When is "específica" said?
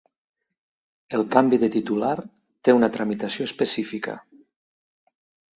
3.51-4.17